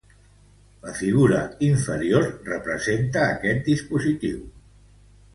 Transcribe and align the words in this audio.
La 0.85 0.93
figura 0.99 1.41
inferior 1.67 2.23
representa 2.53 3.27
este 3.33 3.53
dispositiu. 3.69 4.41